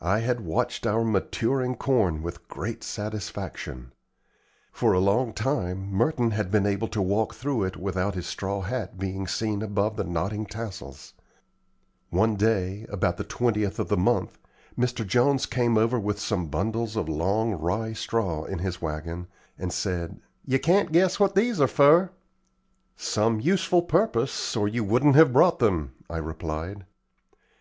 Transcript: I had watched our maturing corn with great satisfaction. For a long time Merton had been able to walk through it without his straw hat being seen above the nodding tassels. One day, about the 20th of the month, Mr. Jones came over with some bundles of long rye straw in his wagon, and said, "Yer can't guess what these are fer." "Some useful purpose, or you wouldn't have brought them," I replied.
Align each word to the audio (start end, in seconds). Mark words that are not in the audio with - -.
I 0.00 0.20
had 0.20 0.42
watched 0.42 0.86
our 0.86 1.02
maturing 1.02 1.74
corn 1.74 2.22
with 2.22 2.46
great 2.46 2.84
satisfaction. 2.84 3.92
For 4.70 4.92
a 4.92 5.00
long 5.00 5.32
time 5.32 5.90
Merton 5.90 6.30
had 6.30 6.52
been 6.52 6.66
able 6.66 6.86
to 6.86 7.02
walk 7.02 7.34
through 7.34 7.64
it 7.64 7.76
without 7.76 8.14
his 8.14 8.28
straw 8.28 8.60
hat 8.60 8.96
being 8.96 9.26
seen 9.26 9.60
above 9.60 9.96
the 9.96 10.04
nodding 10.04 10.46
tassels. 10.46 11.14
One 12.10 12.36
day, 12.36 12.86
about 12.88 13.16
the 13.16 13.24
20th 13.24 13.80
of 13.80 13.88
the 13.88 13.96
month, 13.96 14.38
Mr. 14.78 15.04
Jones 15.04 15.46
came 15.46 15.76
over 15.76 15.98
with 15.98 16.20
some 16.20 16.46
bundles 16.46 16.94
of 16.94 17.08
long 17.08 17.54
rye 17.54 17.94
straw 17.94 18.44
in 18.44 18.60
his 18.60 18.80
wagon, 18.80 19.26
and 19.58 19.72
said, 19.72 20.20
"Yer 20.46 20.58
can't 20.58 20.92
guess 20.92 21.18
what 21.18 21.34
these 21.34 21.60
are 21.60 21.66
fer." 21.66 22.12
"Some 22.96 23.40
useful 23.40 23.82
purpose, 23.82 24.54
or 24.56 24.68
you 24.68 24.84
wouldn't 24.84 25.16
have 25.16 25.32
brought 25.32 25.58
them," 25.58 25.90
I 26.08 26.18
replied. 26.18 26.86